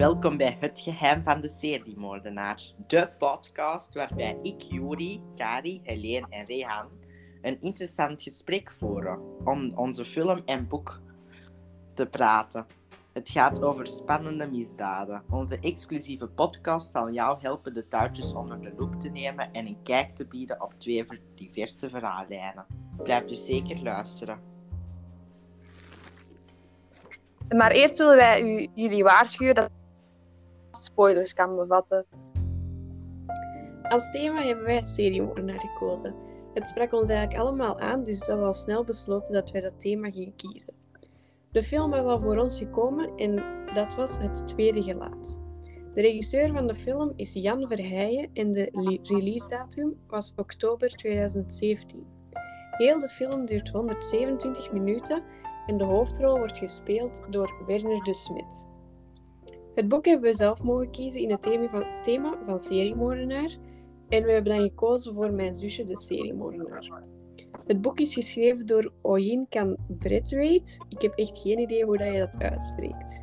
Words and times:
Welkom 0.00 0.36
bij 0.36 0.56
Het 0.60 0.80
Geheim 0.80 1.22
van 1.22 1.40
de 1.40 1.48
Seriemoordenaar, 1.48 2.60
de 2.86 3.10
podcast 3.18 3.94
waarbij 3.94 4.38
ik, 4.42 4.60
Juri, 4.60 5.22
Kari, 5.36 5.80
Helene 5.82 6.26
en 6.28 6.44
Rehan 6.44 6.88
een 7.42 7.60
interessant 7.60 8.22
gesprek 8.22 8.72
voeren 8.72 9.20
om 9.44 9.72
onze 9.74 10.04
film 10.04 10.42
en 10.44 10.68
boek 10.68 11.00
te 11.94 12.06
praten. 12.06 12.66
Het 13.12 13.28
gaat 13.28 13.62
over 13.62 13.86
spannende 13.86 14.50
misdaden. 14.50 15.22
Onze 15.30 15.58
exclusieve 15.58 16.26
podcast 16.26 16.90
zal 16.90 17.10
jou 17.10 17.40
helpen 17.40 17.74
de 17.74 17.88
touwtjes 17.88 18.32
onder 18.32 18.60
de 18.60 18.72
loep 18.76 19.00
te 19.00 19.08
nemen 19.08 19.52
en 19.52 19.66
een 19.66 19.82
kijk 19.82 20.16
te 20.16 20.26
bieden 20.26 20.62
op 20.62 20.74
twee 20.78 21.06
diverse 21.34 21.88
verhaallijnen. 21.88 22.66
Blijf 22.96 23.24
dus 23.24 23.44
zeker 23.44 23.82
luisteren. 23.82 24.40
Maar 27.48 27.70
eerst 27.70 27.98
willen 27.98 28.16
wij 28.16 28.42
u, 28.42 28.68
jullie 28.74 29.02
waarschuwen 29.02 29.54
dat 29.54 29.78
spoilers 30.80 31.34
kan 31.34 31.56
bevatten. 31.56 32.06
Als 33.82 34.10
thema 34.10 34.42
hebben 34.42 34.64
wij 34.64 34.82
seriemoordenaar 34.82 35.60
gekozen. 35.60 36.14
Het 36.54 36.68
sprak 36.68 36.92
ons 36.92 37.08
eigenlijk 37.08 37.40
allemaal 37.40 37.80
aan, 37.80 38.02
dus 38.02 38.18
het 38.18 38.26
was 38.26 38.40
al 38.40 38.54
snel 38.54 38.84
besloten 38.84 39.32
dat 39.32 39.50
wij 39.50 39.60
dat 39.60 39.80
thema 39.80 40.10
gingen 40.10 40.36
kiezen. 40.36 40.74
De 41.52 41.62
film 41.62 41.90
was 41.90 42.00
al 42.00 42.20
voor 42.20 42.36
ons 42.36 42.58
gekomen 42.58 43.16
en 43.16 43.42
dat 43.74 43.94
was 43.94 44.18
Het 44.18 44.48
Tweede 44.48 44.82
Gelaat. 44.82 45.40
De 45.94 46.00
regisseur 46.00 46.52
van 46.52 46.66
de 46.66 46.74
film 46.74 47.12
is 47.16 47.32
Jan 47.32 47.68
Verheijen 47.68 48.30
en 48.32 48.52
de 48.52 48.98
release 49.02 49.48
datum 49.48 50.00
was 50.06 50.32
oktober 50.36 50.88
2017. 50.88 52.06
Heel 52.70 52.98
de 52.98 53.08
film 53.08 53.46
duurt 53.46 53.68
127 53.68 54.72
minuten 54.72 55.22
en 55.66 55.76
de 55.76 55.84
hoofdrol 55.84 56.38
wordt 56.38 56.58
gespeeld 56.58 57.22
door 57.30 57.64
Werner 57.66 58.02
de 58.04 58.14
Smet. 58.14 58.66
Het 59.80 59.88
boek 59.88 60.04
hebben 60.04 60.30
we 60.30 60.36
zelf 60.36 60.62
mogen 60.62 60.90
kiezen 60.90 61.20
in 61.20 61.30
het 61.30 61.42
thema 61.42 61.68
van, 61.68 61.84
thema 62.02 62.38
van 62.46 62.60
en 64.08 64.24
we 64.24 64.32
hebben 64.32 64.56
dan 64.56 64.62
gekozen 64.62 65.14
voor 65.14 65.32
Mijn 65.32 65.56
zusje 65.56 65.84
de 65.84 65.98
seriemoordenaar. 65.98 67.02
Het 67.66 67.80
boek 67.80 68.00
is 68.00 68.14
geschreven 68.14 68.66
door 68.66 68.92
Oyin 69.02 69.46
Kan 69.48 69.76
Braithwaite. 69.98 70.84
Ik 70.88 71.02
heb 71.02 71.12
echt 71.18 71.38
geen 71.38 71.58
idee 71.58 71.84
hoe 71.84 71.96
dat 71.96 72.12
je 72.12 72.18
dat 72.18 72.42
uitspreekt. 72.42 73.22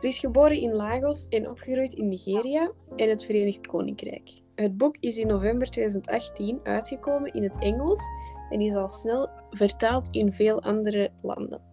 Ze 0.00 0.08
is 0.08 0.18
geboren 0.18 0.60
in 0.60 0.72
Lagos 0.72 1.28
en 1.28 1.50
opgegroeid 1.50 1.92
in 1.92 2.08
Nigeria 2.08 2.72
en 2.96 3.08
het 3.08 3.24
Verenigd 3.24 3.66
Koninkrijk. 3.66 4.30
Het 4.54 4.76
boek 4.76 4.96
is 5.00 5.16
in 5.16 5.26
november 5.26 5.70
2018 5.70 6.60
uitgekomen 6.62 7.32
in 7.32 7.42
het 7.42 7.58
Engels 7.58 8.02
en 8.50 8.60
is 8.60 8.74
al 8.74 8.88
snel 8.88 9.28
vertaald 9.50 10.08
in 10.10 10.32
veel 10.32 10.62
andere 10.62 11.10
landen. 11.22 11.67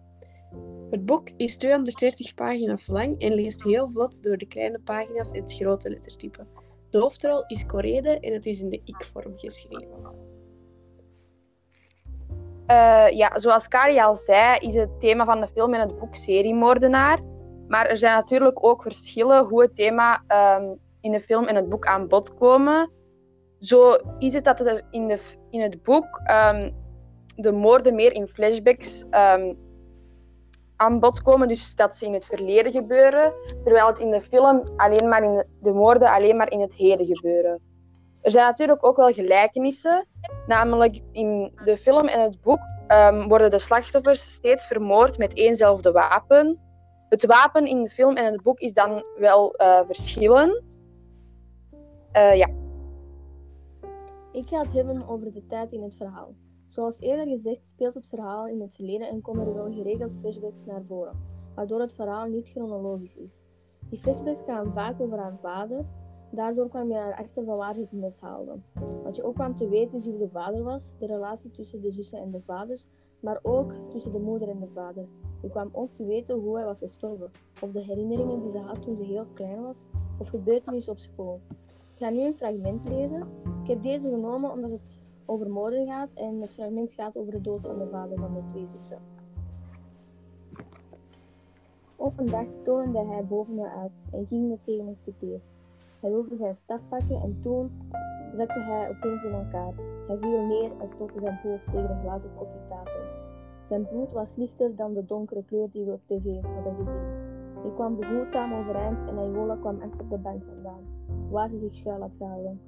Het 0.90 1.06
boek 1.06 1.28
is 1.36 1.56
230 1.56 2.34
pagina's 2.34 2.88
lang 2.88 3.20
en 3.20 3.34
leest 3.34 3.62
heel 3.62 3.90
vlot 3.90 4.22
door 4.22 4.36
de 4.36 4.46
kleine 4.46 4.78
pagina's 4.78 5.30
en 5.30 5.42
het 5.42 5.54
grote 5.54 5.90
lettertype. 5.90 6.46
De 6.90 6.98
hoofdrol 6.98 7.44
is 7.46 7.66
Corede 7.66 8.20
en 8.20 8.32
het 8.32 8.46
is 8.46 8.60
in 8.60 8.68
de 8.68 8.80
ik-vorm 8.84 9.32
geschreven. 9.36 10.24
Uh, 12.70 13.08
ja, 13.10 13.38
zoals 13.38 13.68
Kari 13.68 13.98
al 13.98 14.14
zei, 14.14 14.58
is 14.58 14.74
het 14.74 15.00
thema 15.00 15.24
van 15.24 15.40
de 15.40 15.48
film 15.48 15.74
en 15.74 15.80
het 15.80 15.98
boek 15.98 16.14
seriemoordenaar. 16.14 17.20
Maar 17.68 17.86
er 17.86 17.96
zijn 17.96 18.14
natuurlijk 18.14 18.64
ook 18.64 18.82
verschillen 18.82 19.44
hoe 19.44 19.62
het 19.62 19.76
thema 19.76 20.22
um, 20.58 20.78
in 21.00 21.12
de 21.12 21.20
film 21.20 21.44
en 21.44 21.54
het 21.54 21.68
boek 21.68 21.86
aan 21.86 22.08
bod 22.08 22.34
komen. 22.34 22.90
Zo 23.58 23.96
is 24.18 24.34
het 24.34 24.44
dat 24.44 24.60
er 24.60 24.84
in, 24.90 25.08
de, 25.08 25.18
in 25.50 25.60
het 25.60 25.82
boek 25.82 26.20
um, 26.30 26.74
de 27.36 27.52
moorden 27.52 27.94
meer 27.94 28.12
in 28.12 28.26
flashbacks 28.26 29.04
um, 29.10 29.56
aan 30.76 31.00
bod 31.00 31.22
komen, 31.22 31.48
dus 31.48 31.74
dat 31.74 31.96
ze 31.96 32.06
in 32.06 32.12
het 32.12 32.26
verleden 32.26 32.72
gebeuren, 32.72 33.32
terwijl 33.64 33.86
het 33.86 33.98
in 33.98 34.10
de 34.10 34.22
film 34.22 34.62
alleen 34.76 35.08
maar 35.08 35.22
in 35.22 35.34
de, 35.34 35.46
de 35.60 35.72
moorden 35.72 36.10
alleen 36.10 36.36
maar 36.36 36.50
in 36.50 36.60
het 36.60 36.74
heden 36.74 37.06
gebeuren. 37.06 37.60
Er 38.20 38.30
zijn 38.30 38.46
natuurlijk 38.46 38.86
ook 38.86 38.96
wel 38.96 39.12
gelijkenissen, 39.12 40.06
namelijk 40.46 41.02
in 41.12 41.52
de 41.64 41.76
film 41.76 42.06
en 42.06 42.20
het 42.20 42.40
boek 42.40 42.60
um, 42.88 43.28
worden 43.28 43.50
de 43.50 43.58
slachtoffers 43.58 44.32
steeds 44.32 44.66
vermoord 44.66 45.18
met 45.18 45.34
éénzelfde 45.34 45.92
wapen. 45.92 46.58
Het 47.08 47.26
wapen 47.26 47.66
in 47.66 47.82
de 47.82 47.90
film 47.90 48.16
en 48.16 48.32
het 48.32 48.42
boek 48.42 48.58
is 48.58 48.72
dan 48.72 49.06
wel 49.18 49.54
uh, 49.60 49.80
verschillend. 49.86 50.80
Uh, 52.16 52.36
ja. 52.36 52.48
Ik 54.32 54.48
ga 54.48 54.60
het 54.60 54.72
hebben 54.72 55.08
over 55.08 55.32
de 55.32 55.46
tijd 55.46 55.72
in 55.72 55.82
het 55.82 55.94
verhaal. 55.94 56.34
Zoals 56.76 57.00
eerder 57.00 57.26
gezegd 57.26 57.66
speelt 57.66 57.94
het 57.94 58.06
verhaal 58.06 58.46
in 58.46 58.60
het 58.60 58.74
verleden 58.74 59.08
en 59.08 59.20
komen 59.20 59.46
er 59.46 59.54
wel 59.54 59.72
geregeld 59.72 60.14
flashbacks 60.14 60.64
naar 60.64 60.84
voren, 60.84 61.12
waardoor 61.54 61.80
het 61.80 61.92
verhaal 61.92 62.26
niet 62.26 62.48
chronologisch 62.48 63.16
is. 63.16 63.42
Die 63.88 63.98
flashbacks 63.98 64.42
gaan 64.44 64.72
vaak 64.72 65.00
over 65.00 65.18
haar 65.18 65.38
vader, 65.42 65.84
daardoor 66.30 66.68
kwam 66.68 66.88
je 66.88 66.94
erachter 66.94 67.44
van 67.44 67.56
waar 67.56 67.74
ze 67.74 67.80
het 67.80 67.92
mis 67.92 68.20
haalde. 68.20 68.56
Wat 69.02 69.16
je 69.16 69.22
ook 69.22 69.34
kwam 69.34 69.56
te 69.56 69.68
weten 69.68 69.98
is 69.98 70.06
wie 70.06 70.18
de 70.18 70.28
vader 70.28 70.62
was, 70.62 70.92
de 70.98 71.06
relatie 71.06 71.50
tussen 71.50 71.80
de 71.80 71.90
zussen 71.90 72.20
en 72.20 72.30
de 72.30 72.40
vaders, 72.40 72.86
maar 73.20 73.40
ook 73.42 73.72
tussen 73.90 74.12
de 74.12 74.20
moeder 74.20 74.48
en 74.48 74.60
de 74.60 74.70
vader. 74.74 75.06
Je 75.42 75.50
kwam 75.50 75.68
ook 75.72 75.94
te 75.94 76.04
weten 76.04 76.38
hoe 76.38 76.56
hij 76.56 76.64
was 76.64 76.78
gestorven, 76.78 77.30
of 77.62 77.70
de 77.70 77.84
herinneringen 77.84 78.40
die 78.40 78.50
ze 78.50 78.58
had 78.58 78.82
toen 78.82 78.96
ze 78.96 79.02
heel 79.02 79.26
klein 79.34 79.62
was, 79.62 79.84
of 80.18 80.28
gebeurtenissen 80.28 80.92
op 80.92 80.98
school. 80.98 81.40
Ik 81.94 82.02
ga 82.02 82.10
nu 82.10 82.20
een 82.20 82.36
fragment 82.36 82.88
lezen. 82.88 83.22
Ik 83.62 83.68
heb 83.68 83.82
deze 83.82 84.08
genomen 84.08 84.50
omdat 84.50 84.70
het 84.70 85.05
over 85.26 85.50
moorden 85.50 85.86
gaat 85.86 86.08
en 86.14 86.40
het 86.40 86.54
fragment 86.54 86.92
gaat 86.92 87.16
over 87.16 87.32
de 87.32 87.40
dood 87.40 87.60
van 87.60 87.78
de 87.78 87.88
vader 87.90 88.18
van 88.18 88.34
de 88.34 88.42
twee 88.50 88.66
zussen. 88.66 88.98
Op 91.96 92.18
een 92.18 92.26
dag 92.26 92.46
toonde 92.62 93.04
hij 93.04 93.24
boven 93.24 93.54
me 93.54 93.68
uit 93.68 93.92
en 94.10 94.26
ging 94.26 94.48
meteen 94.48 94.76
tegen 94.76 94.98
tekeer. 95.04 95.40
Hij 96.00 96.10
wilde 96.10 96.36
zijn 96.36 96.54
staf 96.54 96.80
pakken 96.88 97.20
en 97.22 97.38
toen 97.42 97.70
zakte 98.36 98.60
hij 98.60 98.88
opeens 98.88 99.22
in 99.22 99.32
elkaar. 99.32 99.72
Hij 100.06 100.18
viel 100.18 100.46
neer 100.46 100.70
en 100.80 100.88
stootte 100.88 101.20
zijn 101.20 101.38
hoofd 101.42 101.64
tegen 101.64 101.90
een 101.90 102.00
glazen 102.00 102.30
koffietafel. 102.36 103.00
Zijn 103.68 103.88
bloed 103.88 104.12
was 104.12 104.36
lichter 104.36 104.76
dan 104.76 104.94
de 104.94 105.04
donkere 105.04 105.44
kleur 105.44 105.68
die 105.72 105.84
we 105.84 105.92
op 105.92 106.00
tv 106.06 106.42
hadden 106.42 106.74
gezien. 106.76 107.34
Hij 107.62 107.70
kwam 107.74 107.96
behoedzaam 107.96 108.54
overeind 108.54 109.08
en 109.08 109.18
Ayola 109.18 109.56
kwam 109.56 109.80
achter 109.80 110.08
de 110.08 110.18
bank 110.18 110.42
vandaan, 110.44 110.84
waar 111.30 111.48
ze 111.48 111.58
zich 111.58 111.74
schuil 111.74 112.00
had 112.00 112.14
gehouden. 112.18 112.60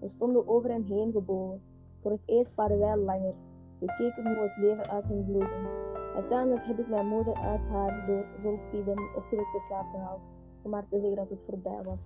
We 0.00 0.08
stonden 0.08 0.48
over 0.48 0.70
hem 0.70 0.84
heen 0.84 1.12
gebogen. 1.12 1.60
Voor 2.04 2.12
het 2.12 2.22
eerst 2.26 2.54
waren 2.54 2.78
wij 2.78 2.96
langer. 2.96 3.34
We 3.78 3.86
keken 3.86 4.26
hoe 4.26 4.42
het 4.42 4.56
leven 4.56 4.90
uit 4.90 5.04
hen 5.04 5.24
vloeide. 5.24 5.68
Uiteindelijk 6.14 6.66
heb 6.66 6.78
ik 6.78 6.88
mijn 6.88 7.06
moeder 7.06 7.34
uit 7.34 7.60
haar 7.70 8.06
door 8.06 8.24
zolpiden 8.42 8.98
opgewekte 9.16 9.60
slaap 9.66 9.86
gehaald, 9.90 10.20
om 10.62 10.72
haar 10.72 10.88
te 10.88 10.98
zeggen 10.98 11.16
dat 11.16 11.28
het 11.28 11.38
voorbij 11.48 11.82
was. 11.82 11.98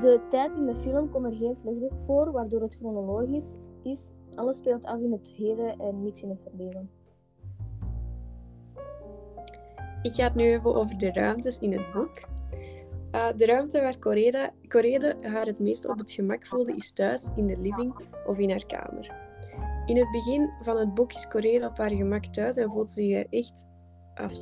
De 0.00 0.20
tijd 0.30 0.56
in 0.56 0.66
de 0.66 0.74
film 0.74 1.10
komt 1.10 1.24
er 1.24 1.32
geen 1.32 1.56
flashback 1.60 1.92
voor, 2.06 2.32
waardoor 2.32 2.60
het 2.60 2.74
chronologisch 2.74 3.52
is. 3.82 4.08
Alles 4.34 4.56
speelt 4.56 4.84
af 4.84 5.00
in 5.00 5.12
het 5.12 5.26
heden 5.26 5.78
en 5.78 6.02
niets 6.02 6.22
in 6.22 6.28
het 6.28 6.42
verleden. 6.42 6.90
Ik 10.02 10.12
ga 10.12 10.24
het 10.24 10.34
nu 10.34 10.44
even 10.44 10.74
over 10.74 10.98
de 10.98 11.12
ruimtes 11.12 11.58
in 11.58 11.72
het 11.72 11.92
boek. 11.92 12.20
Uh, 13.12 13.28
de 13.36 13.46
ruimte 13.46 13.80
waar 13.80 13.98
Corede, 14.68 15.16
haar 15.20 15.46
het 15.46 15.58
meest 15.58 15.88
op 15.88 15.98
het 15.98 16.10
gemak 16.10 16.46
voelde 16.46 16.74
is 16.74 16.92
thuis, 16.92 17.28
in 17.36 17.46
de 17.46 17.60
living 17.60 17.94
of 18.26 18.38
in 18.38 18.50
haar 18.50 18.66
kamer. 18.66 19.14
In 19.86 19.96
het 19.96 20.10
begin 20.10 20.50
van 20.62 20.76
het 20.76 20.94
boek 20.94 21.12
is 21.12 21.28
Corede 21.28 21.66
op 21.66 21.78
haar 21.78 21.90
gemak 21.90 22.24
thuis 22.24 22.56
en 22.56 22.70
voelt 22.70 22.90
zich 22.90 23.16
er 23.16 23.26
echt 23.30 23.66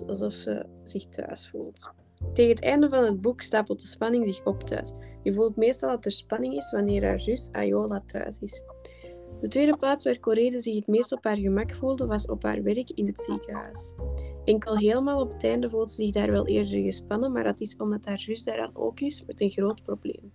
alsof 0.07 0.33
ze 0.33 0.67
zich 0.85 1.05
thuis 1.09 1.49
voelt. 1.49 1.93
Tegen 2.33 2.51
het 2.51 2.63
einde 2.63 2.89
van 2.89 3.05
het 3.05 3.21
boek 3.21 3.41
stapelt 3.41 3.81
de 3.81 3.87
spanning 3.87 4.27
zich 4.27 4.45
op 4.45 4.63
thuis. 4.63 4.93
Je 5.23 5.33
voelt 5.33 5.57
meestal 5.57 5.91
dat 5.91 6.05
er 6.05 6.13
spanning 6.13 6.55
is 6.55 6.71
wanneer 6.71 7.05
haar 7.05 7.21
zus 7.21 7.49
Ayola 7.53 8.03
thuis 8.07 8.39
is. 8.39 8.63
De 9.41 9.49
tweede 9.49 9.77
plaats 9.77 10.05
waar 10.05 10.19
Corede 10.19 10.61
zich 10.61 10.75
het 10.75 10.87
meest 10.87 11.13
op 11.13 11.25
haar 11.25 11.37
gemak 11.37 11.75
voelde 11.75 12.07
was 12.07 12.27
op 12.27 12.43
haar 12.43 12.63
werk 12.63 12.91
in 12.91 13.07
het 13.07 13.21
ziekenhuis. 13.21 13.95
Enkel 14.51 14.77
helemaal 14.77 15.21
op 15.21 15.33
het 15.33 15.45
einde 15.45 15.71
voelt 15.71 15.91
ze 15.91 16.03
zich 16.03 16.13
daar 16.13 16.31
wel 16.31 16.47
eerder 16.47 16.83
gespannen, 16.83 17.33
maar 17.33 17.45
dat 17.45 17.61
is 17.61 17.77
omdat 17.77 18.05
haar 18.05 18.19
zus 18.19 18.45
daaraan 18.45 18.77
ook 18.77 19.01
is 19.01 19.25
met 19.27 19.41
een 19.41 19.51
groot 19.51 19.83
probleem. 19.83 20.33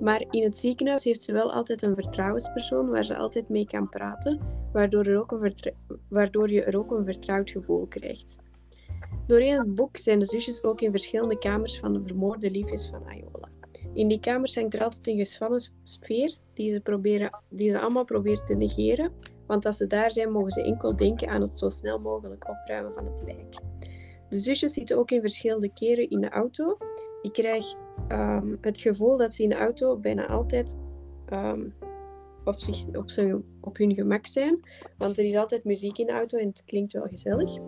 Maar 0.00 0.24
in 0.30 0.42
het 0.42 0.56
ziekenhuis 0.56 1.04
heeft 1.04 1.22
ze 1.22 1.32
wel 1.32 1.52
altijd 1.52 1.82
een 1.82 1.94
vertrouwenspersoon 1.94 2.88
waar 2.88 3.04
ze 3.04 3.16
altijd 3.16 3.48
mee 3.48 3.66
kan 3.66 3.88
praten, 3.88 4.40
waardoor, 4.72 5.04
er 5.04 5.18
ook 5.18 5.32
een 5.32 5.52
waardoor 6.08 6.50
je 6.50 6.62
er 6.62 6.78
ook 6.78 6.90
een 6.90 7.04
vertrouwd 7.04 7.50
gevoel 7.50 7.86
krijgt. 7.86 8.36
Doorheen 9.26 9.58
het 9.58 9.74
boek 9.74 9.96
zijn 9.96 10.18
de 10.18 10.26
zusjes 10.26 10.64
ook 10.64 10.80
in 10.80 10.90
verschillende 10.90 11.38
kamers 11.38 11.78
van 11.78 11.92
de 11.92 12.02
vermoorde 12.06 12.50
liefjes 12.50 12.88
van 12.88 13.06
Ayola. 13.06 13.48
In 13.94 14.08
die 14.08 14.20
kamers 14.20 14.54
hangt 14.54 14.74
er 14.74 14.82
altijd 14.82 15.06
een 15.06 15.16
gespannen 15.16 15.62
sfeer 15.82 16.36
die 16.54 16.70
ze, 16.70 16.80
proberen, 16.80 17.30
die 17.48 17.70
ze 17.70 17.80
allemaal 17.80 18.04
proberen 18.04 18.44
te 18.44 18.54
negeren, 18.54 19.12
want 19.46 19.66
als 19.66 19.76
ze 19.76 19.86
daar 19.86 20.12
zijn, 20.12 20.32
mogen 20.32 20.50
ze 20.50 20.62
enkel 20.62 20.96
denken 20.96 21.28
aan 21.28 21.40
het 21.40 21.58
zo 21.58 21.68
snel 21.68 22.00
mogelijk 22.00 22.48
opruimen 22.48 22.92
van 22.94 23.06
het 23.06 23.22
lijk. 23.24 23.54
De 24.28 24.38
zusjes 24.38 24.72
zitten 24.72 24.98
ook 24.98 25.10
in 25.10 25.20
verschillende 25.20 25.72
keren 25.72 26.10
in 26.10 26.20
de 26.20 26.28
auto. 26.28 26.76
Ik 27.22 27.32
krijg 27.32 27.74
um, 28.08 28.58
het 28.60 28.78
gevoel 28.78 29.16
dat 29.16 29.34
ze 29.34 29.42
in 29.42 29.48
de 29.48 29.56
auto 29.56 29.96
bijna 29.96 30.26
altijd 30.26 30.76
um, 31.32 31.74
op, 32.44 32.58
zich, 32.58 32.86
op, 33.60 33.76
hun 33.76 33.94
gemak 33.94 34.26
zijn. 34.26 34.60
Want 34.98 35.18
er 35.18 35.24
is 35.24 35.36
altijd 35.36 35.64
muziek 35.64 35.98
in 35.98 36.06
de 36.06 36.12
auto 36.12 36.38
en 36.38 36.48
het 36.48 36.62
klinkt 36.64 36.92
wel 36.92 37.06
gezellig. 37.06 37.58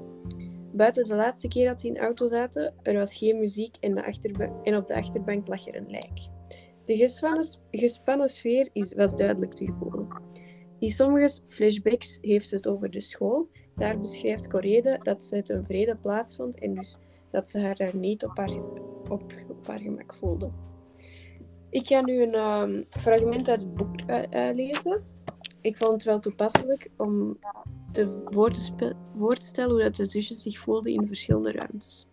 buiten 0.72 1.04
de 1.04 1.14
laatste 1.14 1.48
keer 1.48 1.68
dat 1.68 1.80
ze 1.80 1.86
in 1.86 1.94
de 1.94 2.00
auto 2.00 2.28
zaten, 2.28 2.74
er 2.82 2.94
was 2.94 3.16
geen 3.16 3.38
muziek 3.38 3.76
en, 3.80 3.96
en 4.62 4.76
op 4.76 4.86
de 4.86 4.94
achterbank 4.94 5.48
lag 5.48 5.66
er 5.66 5.76
een 5.76 5.90
lijk. 5.90 6.28
De 6.82 6.96
gespannen, 7.70 8.28
sfeer 8.28 8.68
is, 8.72 8.94
was 8.94 9.14
duidelijk 9.14 9.52
te 9.52 9.72
voelen. 9.78 10.08
In 10.78 10.90
sommige 10.90 11.40
flashbacks 11.48 12.18
heeft 12.20 12.48
ze 12.48 12.56
het 12.56 12.66
over 12.66 12.90
de 12.90 13.00
school. 13.00 13.48
Daar 13.74 13.98
beschrijft 13.98 14.48
Correde 14.48 14.98
dat 15.02 15.24
ze 15.24 15.36
het 15.36 15.48
een 15.48 15.64
vrede 15.64 15.96
plaats 15.96 16.36
vond 16.36 16.58
en 16.58 16.74
dus 16.74 16.98
dat 17.30 17.50
ze 17.50 17.60
haar 17.60 17.76
daar 17.76 17.96
niet 17.96 18.24
op 18.24 18.36
haar, 18.36 18.56
op, 19.08 19.32
haar 19.66 19.78
gemak 19.78 20.14
voelde. 20.14 20.50
Ik 21.70 21.86
ga 21.86 22.00
nu 22.00 22.22
een 22.22 22.34
ehm, 22.34 22.82
fragment 22.90 23.48
uit 23.48 23.62
het 23.62 23.74
boek 23.74 24.00
eh, 24.06 24.48
eh, 24.48 24.56
lezen. 24.56 25.04
Ik 25.60 25.76
vond 25.76 25.92
het 25.92 26.04
wel 26.04 26.20
toepasselijk 26.20 26.90
om 26.96 27.38
te 27.90 28.22
voor 28.24 28.50
te, 28.50 28.94
voor 29.18 29.36
te 29.36 29.46
stellen 29.46 29.70
hoe 29.70 29.82
dat 29.82 29.94
de 29.94 30.06
zusjes 30.06 30.42
zich 30.42 30.58
voelden 30.58 30.92
in 30.92 31.06
verschillende 31.06 31.52
ruimtes. 31.52 32.06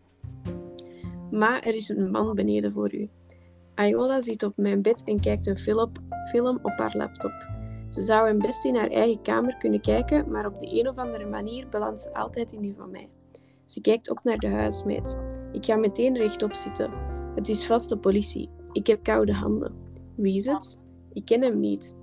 Maar 1.32 1.64
er 1.64 1.76
is 1.76 1.90
een 1.90 2.12
man 2.12 2.36
beneden 2.36 2.74
voor 2.74 2.96
u. 2.96 3.10
Ayola 3.76 4.22
zit 4.22 4.44
op 4.44 4.58
mijn 4.58 4.82
bed 4.82 5.04
en 5.04 5.20
kijkt 5.20 5.48
een 5.48 5.58
film 6.28 6.60
op 6.62 6.74
haar 6.78 6.96
laptop. 6.98 7.55
Ze 7.90 8.02
zou 8.02 8.28
hem 8.28 8.40
best 8.40 8.66
in 8.66 8.76
haar 8.76 8.90
eigen 8.90 9.22
kamer 9.22 9.58
kunnen 9.58 9.82
kijken, 9.82 10.32
maar 10.32 10.46
op 10.46 10.60
de 10.60 10.80
een 10.80 10.88
of 10.88 10.98
andere 10.98 11.26
manier 11.26 11.70
belandt 11.70 12.02
ze 12.02 12.14
altijd 12.14 12.52
in 12.52 12.62
die 12.62 12.76
van 12.78 12.92
mij. 12.92 13.10
Ze 13.66 13.82
kijkt 13.82 14.10
op 14.10 14.20
naar 14.24 14.38
de 14.38 14.50
huismeid. 14.50 15.18
Ik 15.52 15.66
ga 15.66 15.76
meteen 15.76 16.18
rechtop 16.18 16.54
zitten. 16.54 16.92
Het 17.36 17.50
is 17.50 17.66
vast 17.66 17.90
de 17.90 17.98
politie. 17.98 18.50
Ik 18.72 18.88
heb 18.88 19.04
koude 19.04 19.34
handen. 19.34 19.74
Wie 20.16 20.38
is 20.38 20.46
het? 20.46 20.78
Ik 21.14 21.26
ken 21.26 21.42
hem 21.42 21.60
niet. 21.60 21.96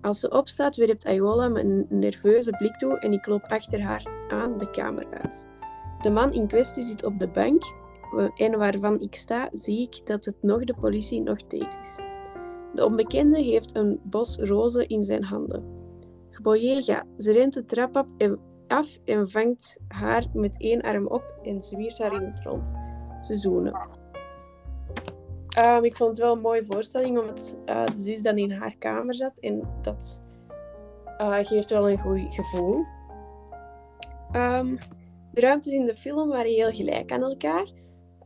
Als 0.00 0.20
ze 0.20 0.30
opstaat, 0.30 0.76
werpt 0.76 1.06
Ayola 1.06 1.48
me 1.48 1.60
een 1.60 1.86
nerveuze 1.88 2.50
blik 2.50 2.76
toe 2.76 2.98
en 2.98 3.12
ik 3.12 3.26
loop 3.26 3.42
achter 3.42 3.82
haar 3.82 4.26
aan 4.28 4.58
de 4.58 4.70
kamer 4.70 5.06
uit. 5.10 5.46
De 6.02 6.10
man 6.10 6.32
in 6.32 6.46
kwestie 6.46 6.82
zit 6.82 7.04
op 7.04 7.18
de 7.18 7.28
bank 7.28 7.62
en 8.36 8.58
waarvan 8.58 9.00
ik 9.00 9.14
sta, 9.14 9.48
zie 9.52 9.82
ik 9.82 10.06
dat 10.06 10.24
het 10.24 10.36
nog 10.40 10.64
de 10.64 10.74
politie 10.80 11.20
nog 11.20 11.46
deed 11.46 11.78
is. 11.80 11.98
De 12.74 12.84
onbekende 12.84 13.42
heeft 13.42 13.76
een 13.76 14.00
bos 14.02 14.36
rozen 14.36 14.88
in 14.88 15.02
zijn 15.02 15.24
handen. 15.24 15.64
Geboyega, 16.30 17.04
ze 17.18 17.32
rent 17.32 17.54
de 17.54 17.64
trap 17.64 18.06
af 18.66 18.98
en 19.04 19.30
vangt 19.30 19.78
haar 19.88 20.26
met 20.32 20.54
één 20.58 20.80
arm 20.80 21.06
op 21.06 21.24
en 21.42 21.62
zwiert 21.62 21.98
haar 21.98 22.14
in 22.14 22.28
het 22.28 22.40
rond. 22.40 22.74
Ze 23.22 23.34
zoenen. 23.34 23.98
Ehm, 25.48 25.84
ik 25.84 25.96
vond 25.96 26.10
het 26.10 26.18
wel 26.18 26.34
een 26.34 26.40
mooie 26.40 26.64
voorstelling, 26.66 27.18
omdat 27.18 27.56
uh, 27.66 27.84
de 27.84 28.00
zus 28.00 28.22
dan 28.22 28.38
in 28.38 28.50
haar 28.50 28.76
kamer 28.78 29.14
zat 29.14 29.38
en 29.38 29.68
dat 29.82 30.20
uh, 31.20 31.38
geeft 31.38 31.70
wel 31.70 31.90
een 31.90 31.98
goed 31.98 32.34
gevoel. 32.34 32.84
Um, 34.32 34.78
de 35.32 35.40
ruimtes 35.40 35.72
in 35.72 35.84
de 35.84 35.94
film 35.94 36.28
waren 36.28 36.52
heel 36.52 36.70
gelijk 36.70 37.12
aan 37.12 37.22
elkaar. 37.22 37.72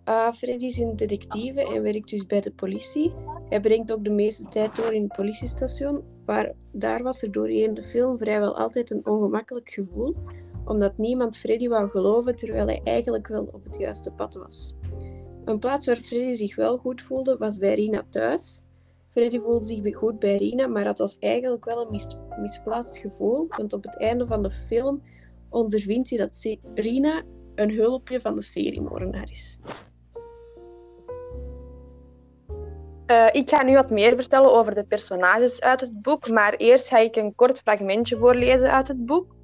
Uh, 0.08 0.32
Freddy 0.32 0.64
is 0.64 0.78
een 0.78 0.96
detectieve 0.96 1.74
en 1.74 1.82
werkt 1.82 2.10
dus 2.10 2.26
bij 2.26 2.40
de 2.40 2.52
politie. 2.52 3.14
Hij 3.54 3.62
brengt 3.62 3.92
ook 3.92 4.04
de 4.04 4.10
meeste 4.10 4.48
tijd 4.48 4.76
door 4.76 4.92
in 4.92 5.02
het 5.02 5.12
politiestation, 5.12 6.04
maar 6.26 6.52
daar 6.72 7.02
was 7.02 7.22
er 7.22 7.32
doorheen 7.32 7.74
de 7.74 7.82
film 7.82 8.18
vrijwel 8.18 8.56
altijd 8.56 8.90
een 8.90 9.06
ongemakkelijk 9.06 9.68
gevoel, 9.68 10.14
omdat 10.64 10.98
niemand 10.98 11.38
Freddy 11.38 11.68
wou 11.68 11.90
geloven 11.90 12.36
terwijl 12.36 12.66
hij 12.66 12.80
eigenlijk 12.84 13.26
wel 13.28 13.48
op 13.52 13.64
het 13.64 13.76
juiste 13.76 14.12
pad 14.12 14.34
was. 14.34 14.74
Een 15.44 15.58
plaats 15.58 15.86
waar 15.86 15.96
Freddy 15.96 16.32
zich 16.32 16.56
wel 16.56 16.78
goed 16.78 17.02
voelde 17.02 17.36
was 17.36 17.58
bij 17.58 17.74
Rina 17.74 18.04
thuis. 18.08 18.62
Freddy 19.08 19.40
voelde 19.40 19.64
zich 19.64 19.96
goed 19.96 20.18
bij 20.18 20.36
Rina, 20.36 20.66
maar 20.66 20.84
dat 20.84 20.98
was 20.98 21.18
eigenlijk 21.18 21.64
wel 21.64 21.80
een 21.80 21.90
mis 21.90 22.06
misplaatst 22.38 22.98
gevoel, 22.98 23.46
want 23.48 23.72
op 23.72 23.82
het 23.82 23.98
einde 23.98 24.26
van 24.26 24.42
de 24.42 24.50
film 24.50 25.02
ondervindt 25.48 26.10
hij 26.10 26.18
dat 26.18 26.58
Rina 26.74 27.22
een 27.54 27.70
hulpje 27.70 28.20
van 28.20 28.34
de 28.34 28.42
seriemoordenaar 28.42 29.30
is. 29.30 29.58
Uh, 33.06 33.26
ik 33.32 33.48
ga 33.48 33.62
nu 33.62 33.74
wat 33.74 33.90
meer 33.90 34.14
vertellen 34.14 34.52
over 34.52 34.74
de 34.74 34.84
personages 34.84 35.60
uit 35.60 35.80
het 35.80 36.02
boek, 36.02 36.30
maar 36.30 36.54
eerst 36.54 36.88
ga 36.88 36.98
ik 36.98 37.16
een 37.16 37.34
kort 37.34 37.58
fragmentje 37.58 38.16
voorlezen 38.16 38.72
uit 38.72 38.88
het 38.88 39.06
boek. 39.06 39.34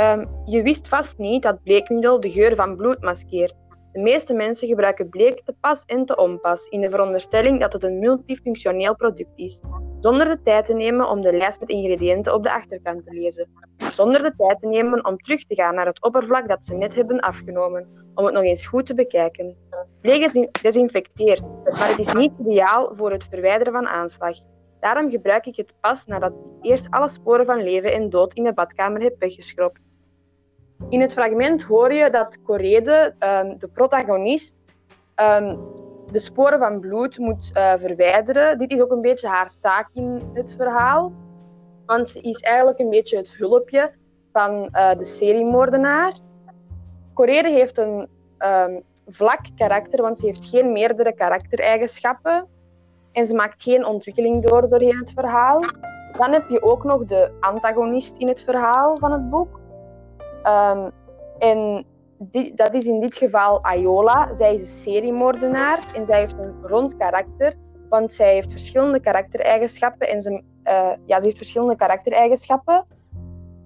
Um, 0.00 0.28
je 0.44 0.62
wist 0.62 0.88
vast 0.88 1.18
niet 1.18 1.42
dat 1.42 1.62
bleekmiddel 1.62 2.20
de 2.20 2.30
geur 2.30 2.56
van 2.56 2.76
bloed 2.76 3.00
maskeert. 3.00 3.54
De 3.92 4.00
meeste 4.00 4.34
mensen 4.34 4.68
gebruiken 4.68 5.08
bleek 5.08 5.44
te 5.44 5.54
pas 5.60 5.84
en 5.84 6.06
te 6.06 6.16
onpas, 6.16 6.66
in 6.68 6.80
de 6.80 6.90
veronderstelling 6.90 7.60
dat 7.60 7.72
het 7.72 7.82
een 7.82 7.98
multifunctioneel 7.98 8.96
product 8.96 9.30
is, 9.34 9.60
zonder 10.00 10.28
de 10.28 10.42
tijd 10.42 10.64
te 10.64 10.74
nemen 10.74 11.08
om 11.08 11.20
de 11.20 11.32
lijst 11.32 11.60
met 11.60 11.68
ingrediënten 11.68 12.34
op 12.34 12.42
de 12.42 12.52
achterkant 12.52 13.04
te 13.04 13.12
lezen, 13.12 13.48
zonder 13.76 14.22
de 14.22 14.34
tijd 14.36 14.60
te 14.60 14.66
nemen 14.66 15.06
om 15.06 15.16
terug 15.16 15.44
te 15.44 15.54
gaan 15.54 15.74
naar 15.74 15.86
het 15.86 16.02
oppervlak 16.02 16.48
dat 16.48 16.64
ze 16.64 16.74
net 16.74 16.94
hebben 16.94 17.20
afgenomen, 17.20 17.88
om 18.14 18.24
het 18.24 18.34
nog 18.34 18.42
eens 18.42 18.66
goed 18.66 18.86
te 18.86 18.94
bekijken. 18.94 19.56
Bleek 20.00 20.48
desinfecteert, 20.62 21.42
maar 21.64 21.88
het 21.88 21.98
is 21.98 22.12
niet 22.12 22.34
ideaal 22.46 22.92
voor 22.96 23.10
het 23.10 23.26
verwijderen 23.30 23.72
van 23.72 23.86
aanslag. 23.86 24.36
Daarom 24.80 25.10
gebruik 25.10 25.46
ik 25.46 25.56
het 25.56 25.74
pas 25.80 26.06
nadat 26.06 26.32
ik 26.32 26.70
eerst 26.70 26.90
alle 26.90 27.08
sporen 27.08 27.46
van 27.46 27.62
leven 27.62 27.92
en 27.92 28.10
dood 28.10 28.34
in 28.34 28.44
de 28.44 28.52
badkamer 28.52 29.02
heb 29.02 29.14
weggeschropt. 29.18 29.80
In 30.88 31.00
het 31.00 31.12
fragment 31.12 31.62
hoor 31.62 31.92
je 31.92 32.10
dat 32.10 32.42
Correde, 32.42 33.14
um, 33.18 33.58
de 33.58 33.68
protagonist, 33.68 34.54
um, 35.16 35.58
de 36.10 36.18
sporen 36.18 36.58
van 36.58 36.80
bloed 36.80 37.18
moet 37.18 37.50
uh, 37.54 37.72
verwijderen. 37.78 38.58
Dit 38.58 38.72
is 38.72 38.80
ook 38.80 38.90
een 38.90 39.00
beetje 39.00 39.28
haar 39.28 39.50
taak 39.60 39.88
in 39.92 40.30
het 40.32 40.54
verhaal. 40.56 41.12
Want 41.86 42.10
ze 42.10 42.20
is 42.20 42.40
eigenlijk 42.40 42.78
een 42.78 42.90
beetje 42.90 43.16
het 43.16 43.32
hulpje 43.36 43.92
van 44.32 44.68
uh, 44.72 44.94
de 44.94 45.04
seriemoordenaar. 45.04 46.12
Correde 47.14 47.50
heeft 47.50 47.78
een 47.78 48.08
um, 48.38 48.82
vlak 49.08 49.40
karakter, 49.56 50.02
want 50.02 50.18
ze 50.18 50.26
heeft 50.26 50.44
geen 50.44 50.72
meerdere 50.72 51.14
karaktereigenschappen. 51.14 52.46
En 53.12 53.26
ze 53.26 53.34
maakt 53.34 53.62
geen 53.62 53.86
ontwikkeling 53.86 54.42
door 54.42 54.68
doorheen 54.68 54.98
het 54.98 55.12
verhaal. 55.12 55.60
Dan 56.18 56.32
heb 56.32 56.48
je 56.48 56.62
ook 56.62 56.84
nog 56.84 57.04
de 57.04 57.30
antagonist 57.40 58.16
in 58.16 58.28
het 58.28 58.42
verhaal 58.42 58.96
van 58.96 59.12
het 59.12 59.30
boek. 59.30 59.60
Um, 60.46 60.90
en 61.38 61.86
die, 62.18 62.54
dat 62.54 62.74
is 62.74 62.86
in 62.86 63.00
dit 63.00 63.16
geval 63.16 63.64
Ayola. 63.64 64.32
Zij 64.32 64.54
is 64.54 64.60
een 64.60 64.66
seriemoordenaar 64.66 65.78
en 65.94 66.06
zij 66.06 66.18
heeft 66.18 66.38
een 66.38 66.54
rond 66.62 66.96
karakter, 66.96 67.54
want 67.88 68.12
zij 68.12 68.32
heeft 68.32 68.50
verschillende 68.50 69.00
karaktereigenschappen 69.00 70.08
en 70.08 70.20
ze, 70.20 70.30
uh, 70.64 70.92
ja, 71.06 71.20
heeft 71.20 71.36
verschillende 71.36 71.76
karaktereigenschappen. 71.76 72.86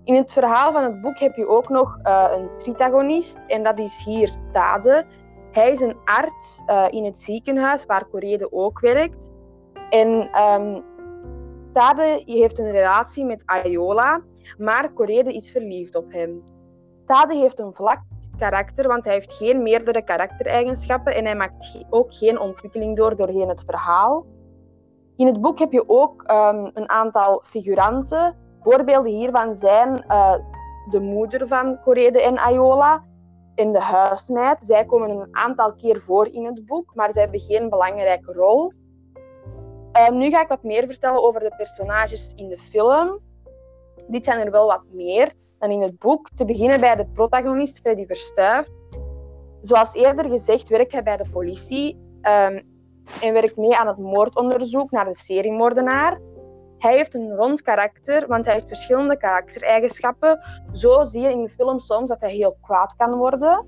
In 0.05 0.15
het 0.15 0.33
verhaal 0.33 0.73
van 0.73 0.83
het 0.83 1.01
boek 1.01 1.19
heb 1.19 1.37
je 1.37 1.49
ook 1.49 1.69
nog 1.69 1.99
uh, 2.03 2.27
een 2.31 2.49
tritagonist 2.57 3.39
en 3.47 3.63
dat 3.63 3.79
is 3.79 4.05
hier 4.05 4.31
Tade. 4.51 5.05
Hij 5.53 5.71
is 5.71 5.81
een 5.81 5.97
arts 6.05 6.63
uh, 6.67 6.87
in 6.91 7.05
het 7.05 7.19
ziekenhuis 7.19 7.87
waar 7.87 8.09
Correde 8.09 8.53
ook 8.53 8.81
werkt. 8.81 9.31
En 9.91 10.39
um, 10.41 10.85
Tade 11.73 12.23
heeft 12.25 12.59
een 12.59 12.71
relatie 12.71 13.25
met 13.25 13.43
Ayola, 13.47 14.23
maar 14.59 14.93
Correde 14.93 15.35
is 15.35 15.51
verliefd 15.51 15.97
op 15.97 16.13
hem. 16.13 16.43
Tade 17.07 17.35
heeft 17.35 17.59
een 17.59 17.75
vlak 17.75 18.01
karakter, 18.39 18.89
want 18.89 19.05
hij 19.05 19.15
heeft 19.15 19.33
geen 19.33 19.63
meerdere 19.63 20.03
karaktereigenschappen 20.03 21.15
en 21.15 21.25
hij 21.25 21.37
maakt 21.37 21.85
ook 21.91 22.15
geen 22.15 22.41
ontwikkeling 22.41 22.97
door 22.97 23.17
doorheen 23.17 23.49
het 23.49 23.63
verhaal. 23.67 24.27
In 25.17 25.27
het 25.27 25.41
boek 25.41 25.59
heb 25.59 25.73
je 25.73 25.89
ook 25.89 26.23
um, 26.31 26.71
een 26.75 26.89
aantal 26.89 27.43
figuranten. 27.45 28.37
Voorbeelden 28.63 29.13
hiervan 29.13 29.55
zijn 29.55 30.05
uh, 30.09 30.35
de 30.91 31.01
moeder 31.01 31.49
van 31.49 31.81
Correde 31.81 32.23
en 32.23 32.39
Ayola 32.39 33.05
en 33.55 33.73
de 33.73 33.81
huismeid. 33.81 34.65
Zij 34.65 34.85
komen 34.85 35.11
een 35.11 35.29
aantal 35.31 35.75
keer 35.75 35.97
voor 35.97 36.27
in 36.27 36.45
het 36.45 36.67
boek, 36.67 36.95
maar 36.95 37.13
zij 37.13 37.23
hebben 37.23 37.41
geen 37.41 37.69
belangrijke 37.69 38.33
rol. 38.33 38.73
Um, 40.09 40.19
nu 40.19 40.31
ga 40.31 40.41
ik 40.41 40.49
wat 40.49 40.63
meer 40.63 40.87
vertellen 40.87 41.23
over 41.23 41.41
de 41.41 41.55
personages 41.57 42.33
in 42.35 42.49
de 42.49 42.59
film. 42.59 43.19
Dit 44.07 44.25
zijn 44.25 44.47
er 44.47 44.51
wel 44.51 44.67
wat 44.67 44.83
meer 44.93 45.33
dan 45.59 45.71
in 45.71 45.83
het 45.83 45.99
boek. 45.99 46.29
Te 46.35 46.45
beginnen 46.45 46.81
bij 46.81 46.97
de 46.97 47.09
protagonist, 47.13 47.81
Freddy 47.81 48.07
Verstuift. 48.07 48.73
Zoals 49.61 49.95
eerder 49.95 50.31
gezegd 50.31 50.69
werkt 50.69 50.93
hij 50.93 51.03
bij 51.03 51.17
de 51.17 51.29
politie 51.33 51.95
um, 52.23 52.75
en 53.23 53.33
werkt 53.33 53.57
mee 53.57 53.77
aan 53.77 53.87
het 53.87 53.99
moordonderzoek 53.99 54.91
naar 54.91 55.05
de 55.05 55.15
seriemoordenaar. 55.15 56.21
Hij 56.79 56.97
heeft 56.97 57.15
een 57.15 57.37
rond 57.37 57.63
karakter, 57.63 58.27
want 58.27 58.45
hij 58.45 58.55
heeft 58.55 58.67
verschillende 58.67 59.17
karaktereigenschappen. 59.17 60.41
Zo 60.73 61.05
zie 61.05 61.23
je 61.23 61.31
in 61.31 61.43
de 61.43 61.49
film 61.49 61.79
soms 61.79 62.09
dat 62.09 62.21
hij 62.21 62.33
heel 62.33 62.57
kwaad 62.61 62.97
kan 62.97 63.17
worden. 63.17 63.67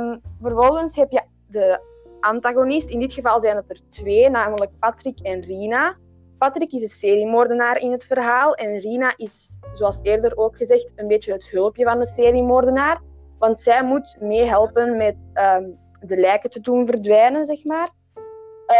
Um, 0.00 0.20
vervolgens 0.40 0.96
heb 0.96 1.10
je 1.10 1.22
de 1.46 1.80
antagonist. 2.20 2.90
In 2.90 2.98
dit 2.98 3.12
geval 3.12 3.40
zijn 3.40 3.56
het 3.56 3.70
er 3.70 3.88
twee, 3.88 4.30
namelijk 4.30 4.70
Patrick 4.78 5.20
en 5.20 5.40
Rina. 5.40 5.96
Patrick 6.44 6.72
is 6.72 6.82
een 6.82 6.88
seriemoordenaar 6.88 7.78
in 7.78 7.92
het 7.92 8.04
verhaal 8.04 8.54
en 8.54 8.78
Rina 8.78 9.14
is, 9.16 9.58
zoals 9.72 10.00
eerder 10.02 10.36
ook 10.36 10.56
gezegd, 10.56 10.92
een 10.96 11.08
beetje 11.08 11.32
het 11.32 11.50
hulpje 11.50 11.84
van 11.84 11.98
de 11.98 12.06
seriemoordenaar. 12.06 13.00
Want 13.38 13.60
zij 13.60 13.84
moet 13.84 14.16
meehelpen 14.20 14.96
met 14.96 15.16
um, 15.34 15.78
de 16.00 16.16
lijken 16.16 16.50
te 16.50 16.60
doen 16.60 16.86
verdwijnen, 16.86 17.46
zeg 17.46 17.64
maar. 17.64 17.90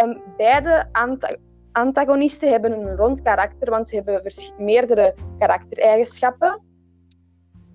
Um, 0.02 0.22
beide 0.36 0.88
anta 0.92 1.36
antagonisten 1.72 2.50
hebben 2.50 2.72
een 2.72 2.96
rond 2.96 3.22
karakter, 3.22 3.70
want 3.70 3.88
ze 3.88 3.94
hebben 3.94 4.22
meerdere 4.58 5.14
karaktereigenschappen. 5.38 6.62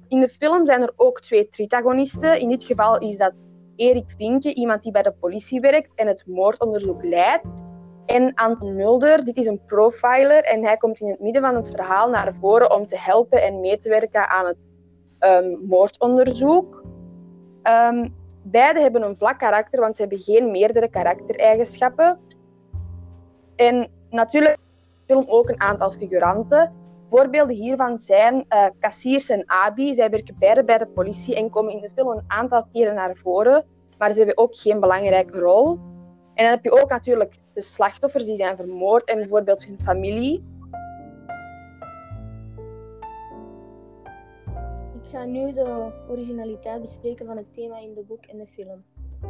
In 0.08 0.20
de 0.20 0.30
film 0.30 0.66
zijn 0.66 0.82
er 0.82 0.94
ook 0.96 1.22
twee 1.22 1.50
tritagonisten. 1.50 2.40
In 2.40 2.50
dit 2.50 2.64
geval 2.64 2.98
is 2.98 3.18
dat 3.18 3.34
Erik 3.76 4.12
Vinke, 4.18 4.54
iemand 4.54 4.84
die 4.84 4.92
bij 4.92 5.04
de 5.04 5.14
politie 5.20 5.60
werkt 5.60 5.96
en 5.96 6.08
het 6.08 6.24
moordonderzoek 6.28 7.04
leidt. 7.04 7.46
En 8.10 8.34
Anton 8.34 8.76
Mulder, 8.76 9.24
dit 9.24 9.38
is 9.38 9.46
een 9.46 9.66
profiler 9.66 10.44
en 10.44 10.64
hij 10.64 10.78
komt 10.78 11.00
in 11.00 11.10
het 11.10 11.20
midden 11.20 11.42
van 11.42 11.56
het 11.56 11.70
verhaal 11.70 12.10
naar 12.10 12.34
voren 12.40 12.72
om 12.72 12.86
te 12.86 12.98
helpen 12.98 13.44
en 13.44 13.60
mee 13.60 13.78
te 13.78 13.90
werken 13.90 14.30
aan 14.30 14.46
het 14.46 14.58
um, 15.20 15.60
moordonderzoek. 15.68 16.84
Um, 17.64 18.16
beide 18.44 18.80
hebben 18.80 19.02
een 19.02 19.18
vlak 19.18 19.40
karakter, 19.40 19.80
want 19.80 19.96
ze 19.96 20.02
hebben 20.02 20.20
geen 20.20 20.52
meerdere 20.52 20.90
karaktereigenschappen. 20.90 22.20
En 23.56 23.90
natuurlijk 24.10 24.58
film 25.06 25.26
ook 25.28 25.50
een 25.50 25.62
aantal 25.62 25.92
figuranten. 25.92 26.74
Voorbeelden 27.10 27.56
hiervan 27.56 27.98
zijn 27.98 28.46
uh, 28.50 28.66
Cassiers 28.80 29.30
en 29.30 29.44
Abi. 29.46 29.94
Zij 29.94 30.10
werken 30.10 30.36
beide 30.40 30.64
bij 30.64 30.78
de 30.78 30.88
politie 30.88 31.36
en 31.36 31.50
komen 31.50 31.74
in 31.74 31.82
de 31.82 31.92
film 31.96 32.10
een 32.10 32.24
aantal 32.28 32.66
keren 32.72 32.96
naar 32.96 33.16
voren, 33.16 33.66
maar 33.98 34.12
ze 34.12 34.18
hebben 34.18 34.38
ook 34.38 34.56
geen 34.56 34.80
belangrijke 34.80 35.40
rol. 35.40 35.70
En 36.34 36.46
dan 36.46 36.54
heb 36.54 36.64
je 36.64 36.82
ook 36.82 36.90
natuurlijk 36.90 37.34
de 37.60 37.66
slachtoffers 37.66 38.26
die 38.26 38.36
zijn 38.36 38.56
vermoord 38.56 39.06
en 39.06 39.16
bijvoorbeeld 39.16 39.66
hun 39.66 39.80
familie. 39.80 40.44
Ik 45.02 45.16
ga 45.16 45.24
nu 45.24 45.54
de 45.54 45.92
originaliteit 46.10 46.82
bespreken 46.82 47.26
van 47.26 47.38
het 47.38 47.54
thema 47.54 47.80
in 47.80 47.94
het 47.96 48.08
boek 48.08 48.26
en 48.26 48.38
de 48.38 48.48
film. 48.48 48.84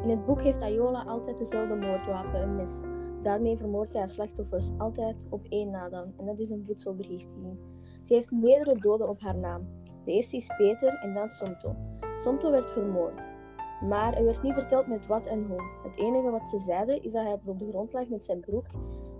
In 0.03 0.09
het 0.09 0.25
boek 0.25 0.41
heeft 0.41 0.62
Ayola 0.62 1.03
altijd 1.03 1.38
dezelfde 1.38 1.75
moordwapen, 1.75 2.41
een 2.41 2.55
mes. 2.55 2.79
Daarmee 3.21 3.57
vermoordt 3.57 3.91
zij 3.91 4.00
haar 4.00 4.09
slachtoffers 4.09 4.69
altijd 4.77 5.15
op 5.29 5.45
één 5.50 5.71
na 5.71 5.89
dan, 5.89 6.13
en 6.17 6.25
dat 6.25 6.39
is 6.39 6.50
een 6.50 6.65
voedselvergiftiging. 6.65 7.57
Ze 8.03 8.13
heeft 8.13 8.31
meerdere 8.31 8.77
doden 8.77 9.09
op 9.09 9.21
haar 9.21 9.38
naam. 9.38 9.67
De 10.05 10.12
eerste 10.12 10.36
is 10.36 10.51
Peter 10.57 11.00
en 11.01 11.13
dan 11.13 11.29
Somto. 11.29 11.75
Somto 12.24 12.51
werd 12.51 12.71
vermoord. 12.71 13.38
Maar 13.81 14.13
er 14.13 14.25
werd 14.25 14.41
niet 14.41 14.53
verteld 14.53 14.88
met 14.88 15.07
wat 15.07 15.25
en 15.25 15.45
hoe. 15.48 15.62
Het 15.83 15.95
enige 15.95 16.29
wat 16.29 16.50
ze 16.50 16.59
zeiden 16.59 17.03
is 17.03 17.12
dat 17.12 17.24
hij 17.24 17.33
op 17.33 17.59
de 17.59 17.67
grond 17.69 17.93
lag 17.93 18.07
met 18.07 18.24
zijn 18.24 18.39
broek 18.39 18.65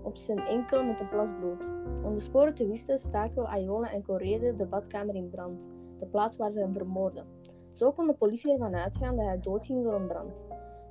op 0.01 0.17
zijn 0.17 0.39
enkel 0.39 0.83
met 0.83 0.99
een 0.99 1.09
plas 1.09 1.29
bloed. 1.39 1.71
Om 2.03 2.13
de 2.13 2.19
sporen 2.19 2.55
te 2.55 2.67
wisten 2.67 2.99
staken 2.99 3.45
Ayola 3.45 3.91
en 3.91 4.03
Correde 4.03 4.53
de 4.53 4.65
badkamer 4.65 5.15
in 5.15 5.29
brand, 5.29 5.67
de 5.97 6.05
plaats 6.05 6.37
waar 6.37 6.51
ze 6.51 6.59
hem 6.59 6.73
vermoorden. 6.73 7.25
Zo 7.73 7.91
kon 7.91 8.07
de 8.07 8.13
politie 8.13 8.51
ervan 8.51 8.75
uitgaan 8.75 9.15
dat 9.15 9.25
hij 9.25 9.39
doodging 9.39 9.83
door 9.83 9.93
een 9.93 10.07
brand. 10.07 10.45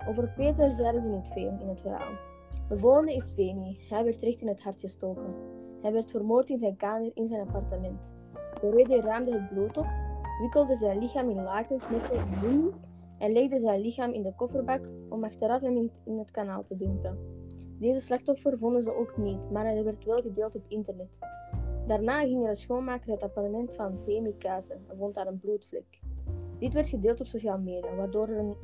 Over 0.09 0.33
Peter 0.37 0.71
zeiden 0.71 1.03
ze 1.03 1.09
niet 1.09 1.29
veel 1.29 1.57
in 1.61 1.69
het 1.69 1.81
verhaal. 1.81 2.13
De 2.69 2.77
volgende 2.77 3.15
is 3.15 3.31
Femi. 3.31 3.79
Hij 3.89 4.05
werd 4.05 4.23
recht 4.23 4.41
in 4.41 4.49
het 4.49 4.63
hart 4.63 4.81
gestoken. 4.81 5.35
Hij 5.83 5.93
werd 5.93 6.11
vermoord 6.11 6.49
in 6.49 6.59
zijn 6.59 6.77
kamer 6.77 7.11
in 7.15 7.27
zijn 7.27 7.41
appartement. 7.41 8.15
Correde 8.61 9.01
ruimde 9.01 9.33
het 9.33 9.49
bloed 9.49 9.77
op, 9.77 9.87
wikkelde 10.41 10.77
zijn 10.77 10.99
lichaam 10.99 11.31
in 11.31 11.43
lakens 11.43 11.89
met 11.89 12.11
een 12.11 12.73
en 13.19 13.33
legde 13.33 13.59
zijn 13.59 13.81
lichaam 13.81 14.13
in 14.13 14.23
de 14.23 14.35
kofferbak 14.35 14.89
om 15.09 15.25
achteraf 15.25 15.61
hem 15.61 15.91
in 16.05 16.19
het 16.19 16.31
kanaal 16.31 16.65
te 16.65 16.77
dumpen. 16.77 17.19
Deze 17.79 18.01
slachtoffer 18.01 18.59
vonden 18.59 18.83
ze 18.83 18.95
ook 18.95 19.17
niet, 19.17 19.51
maar 19.51 19.65
hij 19.65 19.85
werd 19.85 20.05
wel 20.05 20.21
gedeeld 20.21 20.55
op 20.55 20.65
internet. 20.69 21.19
Daarna 21.87 22.21
ging 22.21 22.43
er 22.43 22.49
een 22.49 22.57
schoonmaker 22.57 23.11
het 23.11 23.23
appartement 23.23 23.75
van 23.75 23.99
Femi 24.05 24.37
kuisen 24.37 24.81
en 24.89 24.97
vond 24.97 25.15
daar 25.15 25.27
een 25.27 25.39
bloedvlek. 25.39 26.01
Dit 26.59 26.73
werd 26.73 26.89
gedeeld 26.89 27.21
op 27.21 27.27
sociale 27.27 27.63
media, 27.63 27.95
waardoor, 27.95 28.57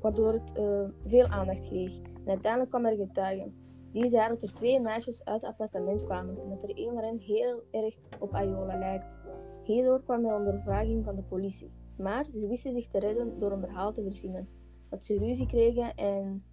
waardoor 0.00 0.32
het 0.32 0.52
uh, 0.58 0.88
veel 1.06 1.26
aandacht 1.26 1.60
kreeg. 1.60 1.92
En 2.02 2.28
uiteindelijk 2.28 2.70
kwam 2.70 2.86
er 2.86 2.96
getuigen. 2.96 3.54
Die 3.90 4.08
zeiden 4.08 4.38
dat 4.38 4.50
er 4.50 4.56
twee 4.56 4.80
meisjes 4.80 5.24
uit 5.24 5.42
het 5.42 5.50
appartement 5.50 6.04
kwamen 6.04 6.40
en 6.42 6.48
dat 6.48 6.62
er 6.62 6.78
een 6.78 6.92
van 6.94 7.04
hen 7.04 7.18
heel 7.18 7.62
erg 7.70 7.96
op 8.18 8.34
Ayola 8.34 8.78
lijkt. 8.78 9.16
Hierdoor 9.62 10.02
kwam 10.02 10.24
er 10.24 10.34
ondervraging 10.34 11.04
van 11.04 11.16
de 11.16 11.22
politie. 11.22 11.70
Maar 11.98 12.24
ze 12.32 12.46
wisten 12.46 12.72
zich 12.72 12.88
te 12.88 12.98
redden 12.98 13.38
door 13.38 13.52
een 13.52 13.60
verhaal 13.60 13.92
te 13.92 14.02
verzinnen. 14.02 14.48
Dat 14.88 15.04
ze 15.04 15.18
ruzie 15.18 15.46
kregen 15.46 15.94
en 15.94 16.44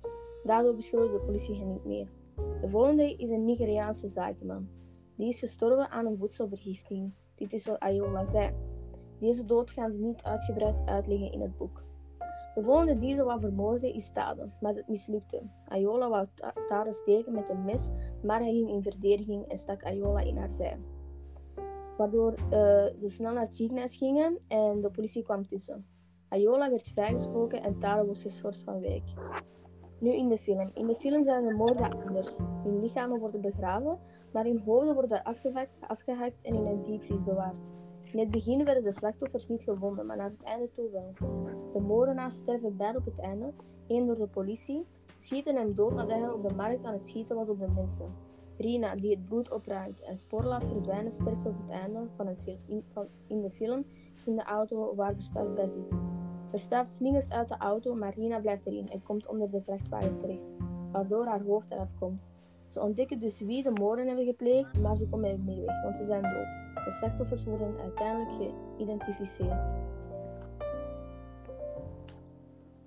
daardoor 0.43 0.75
beschuldigde 0.75 1.17
de 1.17 1.25
politie 1.25 1.55
hen 1.55 1.71
niet 1.71 1.85
meer. 1.85 2.07
De 2.61 2.69
volgende 2.69 3.15
is 3.15 3.29
een 3.29 3.45
Nigeriaanse 3.45 4.09
zakenman. 4.09 4.67
Die 5.15 5.27
is 5.27 5.39
gestorven 5.39 5.89
aan 5.89 6.05
een 6.05 6.17
voedselvergiftiging. 6.17 7.13
Dit 7.35 7.53
is 7.53 7.65
wat 7.65 7.79
Ayola 7.79 8.25
zei. 8.25 8.53
Deze 9.19 9.43
dood 9.43 9.71
gaan 9.71 9.91
ze 9.91 9.99
niet 9.99 10.23
uitgebreid 10.23 10.75
uitleggen 10.85 11.31
in 11.31 11.41
het 11.41 11.57
boek. 11.57 11.83
De 12.55 12.63
volgende 12.63 12.99
die 12.99 13.15
ze 13.15 13.23
wou 13.23 13.39
vermoorden 13.39 13.93
is 13.93 14.11
Tade, 14.11 14.49
maar 14.61 14.75
het 14.75 14.87
mislukte. 14.87 15.41
Ayola 15.67 16.09
wou 16.09 16.27
Tade 16.67 16.93
steken 16.93 17.33
met 17.33 17.49
een 17.49 17.65
mes, 17.65 17.89
maar 18.23 18.39
hij 18.39 18.51
ging 18.51 18.69
in 18.69 18.81
verdediging 18.81 19.47
en 19.47 19.57
stak 19.57 19.83
Ayola 19.83 20.19
in 20.19 20.37
haar 20.37 20.51
zij. 20.51 20.77
Waardoor 21.97 22.31
uh, 22.31 22.49
ze 22.97 23.09
snel 23.09 23.33
naar 23.33 23.43
het 23.43 23.55
ziekenhuis 23.55 23.97
gingen 23.97 24.37
en 24.47 24.81
de 24.81 24.89
politie 24.89 25.23
kwam 25.23 25.47
tussen. 25.47 25.85
Ayola 26.29 26.69
werd 26.69 26.87
vrijgesproken 26.87 27.63
en 27.63 27.79
Tade 27.79 28.05
wordt 28.05 28.21
geschorst 28.21 28.63
van 28.63 28.81
werk. 28.81 29.13
Nu 29.99 30.13
in 30.13 30.29
de 30.29 30.37
film. 30.37 30.69
In 30.73 30.87
de 30.87 30.95
film 30.95 31.23
zijn 31.23 31.45
de 31.45 31.53
moorden 31.53 32.03
anders. 32.03 32.37
Hun 32.63 32.79
lichamen 32.79 33.19
worden 33.19 33.41
begraven, 33.41 33.99
maar 34.33 34.43
hun 34.43 34.59
hoofden 34.59 34.93
worden 34.93 35.23
afgehakt 35.79 36.41
en 36.41 36.55
in 36.55 36.65
een 36.65 36.83
diepvries 36.83 37.23
bewaard. 37.23 37.73
In 38.11 38.19
het 38.19 38.31
begin 38.31 38.63
werden 38.63 38.83
de 38.83 38.93
slachtoffers 38.93 39.47
niet 39.47 39.61
gevonden, 39.61 40.05
maar 40.05 40.17
naar 40.17 40.29
het 40.29 40.43
einde 40.43 40.69
toe 40.75 40.89
wel. 40.91 41.13
De 41.73 41.79
moordenaars 41.79 42.35
sterven 42.35 42.77
beide 42.77 42.97
op 42.97 43.05
het 43.05 43.19
einde, 43.19 43.53
één 43.87 44.05
door 44.05 44.17
de 44.17 44.27
politie, 44.27 44.85
schieten 45.17 45.55
hem 45.55 45.75
dood 45.75 45.93
nadat 45.93 46.19
hij 46.19 46.29
op 46.29 46.47
de 46.47 46.55
markt 46.55 46.85
aan 46.85 46.93
het 46.93 47.07
schieten 47.07 47.35
was 47.35 47.49
op 47.49 47.59
de 47.59 47.67
mensen. 47.75 48.24
Rina, 48.57 48.95
die 48.95 49.09
het 49.09 49.25
bloed 49.25 49.51
opruimt 49.51 50.01
en 50.01 50.17
spoor 50.17 50.43
laat 50.43 50.67
verdwijnen, 50.67 51.11
sterft 51.11 51.45
op 51.45 51.55
het 51.61 51.69
einde 51.69 52.07
van, 52.15 52.27
een 52.27 52.59
in, 52.65 52.83
in 53.27 53.41
de 53.41 53.49
film 53.49 53.85
in 54.25 54.35
de 54.35 54.43
auto 54.43 54.95
waar 54.95 55.13
Verstaaf 55.13 55.53
bij 55.53 55.69
zit. 55.69 55.93
Verstaaf 56.49 56.87
slingert 56.87 57.31
uit 57.31 57.49
de 57.49 57.57
auto, 57.57 57.95
maar 57.95 58.13
Rina 58.13 58.39
blijft 58.39 58.65
erin 58.65 58.87
en 58.87 59.03
komt 59.03 59.27
onder 59.27 59.51
de 59.51 59.61
vrachtwagen 59.61 60.19
terecht, 60.19 60.49
waardoor 60.91 61.25
haar 61.25 61.41
hoofd 61.41 61.71
eraf 61.71 61.89
komt. 61.99 62.27
Ze 62.67 62.81
ontdekken 62.81 63.19
dus 63.19 63.39
wie 63.39 63.63
de 63.63 63.71
moorden 63.71 64.07
hebben 64.07 64.25
gepleegd, 64.25 64.79
maar 64.79 64.95
ze 64.95 65.07
komen 65.07 65.29
er 65.29 65.37
niet 65.37 65.65
weg, 65.65 65.83
want 65.83 65.97
ze 65.97 66.05
zijn 66.05 66.21
dood. 66.21 66.83
De 66.85 66.91
slachtoffers 66.91 67.45
worden 67.45 67.79
uiteindelijk 67.79 68.53
geïdentificeerd. 68.77 69.77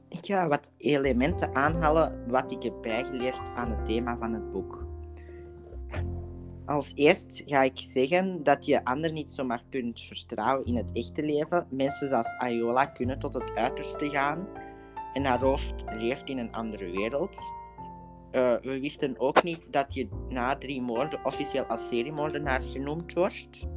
Ik 0.08 0.26
ga 0.26 0.48
wat 0.48 0.70
elementen 0.76 1.54
aanhalen 1.54 2.28
wat 2.28 2.52
ik 2.52 2.62
heb 2.62 2.74
bijgeleerd 2.82 3.48
aan 3.54 3.70
het 3.70 3.84
thema 3.84 4.16
van 4.16 4.32
het 4.32 4.52
boek. 4.52 4.87
Als 6.68 6.92
eerst 6.94 7.42
ga 7.46 7.62
ik 7.62 7.78
zeggen 7.78 8.42
dat 8.42 8.66
je 8.66 8.84
anderen 8.84 9.14
niet 9.14 9.30
zomaar 9.30 9.62
kunt 9.70 10.00
vertrouwen 10.00 10.66
in 10.66 10.76
het 10.76 10.92
echte 10.92 11.22
leven. 11.22 11.66
Mensen 11.70 12.08
zoals 12.08 12.34
Ayola 12.38 12.86
kunnen 12.86 13.18
tot 13.18 13.34
het 13.34 13.54
uiterste 13.54 14.10
gaan 14.10 14.48
en 15.12 15.24
haar 15.24 15.40
hoofd 15.40 15.84
leeft 15.86 16.28
in 16.28 16.38
een 16.38 16.52
andere 16.52 16.90
wereld. 16.90 17.36
Uh, 18.32 18.54
we 18.62 18.80
wisten 18.80 19.18
ook 19.18 19.42
niet 19.42 19.72
dat 19.72 19.94
je 19.94 20.08
na 20.28 20.56
drie 20.56 20.82
moorden 20.82 21.24
officieel 21.24 21.64
als 21.64 21.88
seriemoordenaar 21.88 22.60
genoemd 22.60 23.12
wordt. 23.12 23.68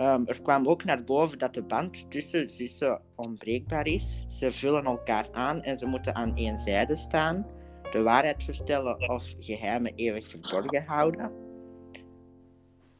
Um, 0.00 0.26
er 0.26 0.42
kwam 0.42 0.66
ook 0.66 0.84
naar 0.84 1.04
boven 1.04 1.38
dat 1.38 1.54
de 1.54 1.62
band 1.62 2.10
tussen 2.10 2.50
zussen 2.50 3.00
onbreekbaar 3.14 3.86
is. 3.86 4.26
Ze 4.28 4.52
vullen 4.52 4.84
elkaar 4.84 5.28
aan 5.32 5.62
en 5.62 5.78
ze 5.78 5.86
moeten 5.86 6.14
aan 6.14 6.36
één 6.36 6.58
zijde 6.58 6.96
staan, 6.96 7.46
de 7.94 8.02
waarheid 8.02 8.44
vertellen 8.44 9.08
of 9.10 9.34
geheimen 9.38 9.94
eeuwig 9.94 10.28
verborgen 10.28 10.84
houden. 10.84 11.32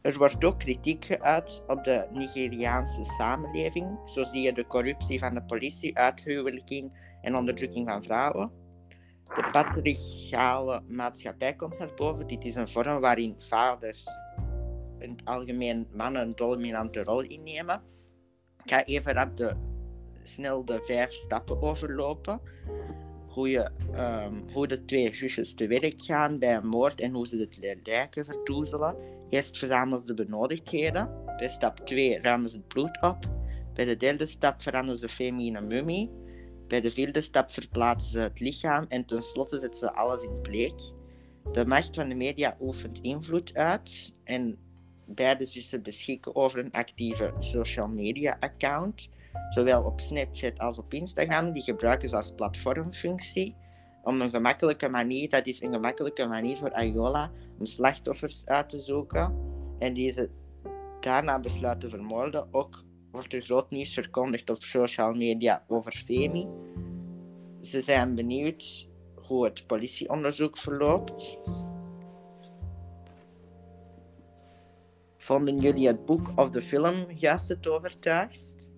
Er 0.03 0.19
wordt 0.19 0.45
ook 0.45 0.59
kritiek 0.59 1.05
geuit 1.05 1.63
op 1.67 1.85
de 1.85 2.07
Nigeriaanse 2.11 3.05
samenleving. 3.05 3.99
Zo 4.05 4.23
zie 4.23 4.43
je 4.43 4.53
de 4.53 4.67
corruptie 4.67 5.19
van 5.19 5.35
de 5.35 5.43
politie, 5.43 5.99
uithuwelijking 5.99 7.17
en 7.21 7.37
onderdrukking 7.37 7.89
van 7.89 8.03
vrouwen. 8.03 8.51
De 9.25 9.49
patriarchale 9.53 10.83
maatschappij 10.89 11.55
komt 11.55 11.79
naar 11.79 11.95
boven. 11.97 12.27
Dit 12.27 12.45
is 12.45 12.55
een 12.55 12.69
vorm 12.69 13.01
waarin 13.01 13.37
vaders 13.39 14.07
in 14.99 15.11
het 15.11 15.25
algemeen 15.25 15.87
mannen 15.93 16.23
een 16.23 16.37
dominante 16.37 17.03
rol 17.03 17.23
innemen. 17.23 17.83
Ik 18.65 18.71
ga 18.71 18.85
even 18.85 19.23
op 19.23 19.37
de, 19.37 19.55
snel 20.23 20.65
de 20.65 20.83
vijf 20.87 21.13
stappen 21.13 21.63
overlopen. 21.63 22.41
Hoe, 23.35 23.49
je, 23.49 23.71
um, 23.95 24.45
hoe 24.53 24.67
de 24.67 24.85
twee 24.85 25.15
zusjes 25.15 25.55
te 25.55 25.67
werk 25.67 26.03
gaan 26.03 26.39
bij 26.39 26.57
een 26.57 26.67
moord 26.67 27.01
en 27.01 27.13
hoe 27.13 27.27
ze 27.27 27.37
het 27.37 27.59
lijken 27.83 28.25
verdoezelen. 28.25 28.97
Eerst 29.31 29.59
verzamelen 29.59 30.01
ze 30.01 30.07
de 30.07 30.15
benodigdheden. 30.15 31.11
Bij 31.37 31.49
stap 31.49 31.79
2 31.79 32.21
ruimen 32.21 32.51
ze 32.51 32.57
het 32.57 32.69
bloed 32.69 33.03
op. 33.03 33.19
Bij 33.75 33.85
de 33.85 33.97
derde 33.97 34.27
stap 34.27 34.63
veranderen 34.63 34.99
ze 34.99 35.09
Femi 35.09 35.47
in 35.47 35.57
een 35.57 35.67
mummie. 35.67 36.11
Bij 36.69 36.81
de 36.81 36.91
vierde 36.91 37.21
stap 37.21 37.51
verplaatsen 37.51 38.11
ze 38.11 38.19
het 38.19 38.41
lichaam 38.41 38.85
en 38.89 39.05
tenslotte 39.05 39.59
zetten 39.59 39.81
ze 39.81 39.95
alles 39.95 40.23
in 40.23 40.41
bleek. 40.43 40.93
De 41.53 41.67
macht 41.67 41.95
van 41.95 42.09
de 42.09 42.15
media 42.15 42.57
oefent 42.61 42.99
invloed 43.01 43.55
uit 43.55 44.15
en 44.25 44.59
beide 45.07 45.47
zussen 45.47 45.83
beschikken 45.83 46.37
over 46.37 46.59
een 46.59 46.73
actieve 46.73 47.35
social 47.39 47.89
media 47.89 48.37
account, 48.41 49.11
zowel 49.49 49.83
op 49.83 50.01
Snapchat 50.01 50.59
als 50.59 50.79
op 50.79 50.95
Instagram. 50.95 51.53
Die 51.53 51.63
gebruiken 51.63 52.09
ze 52.09 52.17
als 52.17 52.33
platformfunctie 52.33 53.57
om 54.03 54.21
een 54.21 54.31
gemakkelijke 54.31 54.89
manier, 54.89 55.29
dat 55.29 55.47
is 55.47 55.63
een 55.63 55.73
gemakkelijke 55.73 56.27
manier 56.27 56.57
voor 56.57 56.73
Ayola 56.73 57.31
om 57.59 57.67
slachtoffers 57.67 58.47
uit 58.47 58.69
te 58.69 58.79
zoeken 58.79 59.35
en 59.79 59.95
deze 59.95 60.31
daarna 61.01 61.41
besluit 61.41 61.81
te 61.81 61.89
vermoorden. 61.89 62.49
Ook 62.51 62.85
wordt 63.11 63.33
er 63.33 63.43
groot 63.43 63.71
nieuws 63.71 63.95
verkondigd 63.95 64.51
op 64.51 64.63
social 64.63 65.15
media 65.15 65.65
over 65.69 65.93
Femi. 65.93 66.49
Ze 67.61 67.83
zijn 67.83 68.15
benieuwd 68.15 68.89
hoe 69.15 69.45
het 69.45 69.67
politieonderzoek 69.67 70.59
verloopt. 70.59 71.39
Vonden 75.17 75.57
jullie 75.57 75.87
het 75.87 76.05
boek 76.05 76.33
of 76.35 76.51
de 76.51 76.63
film 76.63 76.95
juist 77.15 77.49
het? 77.49 78.73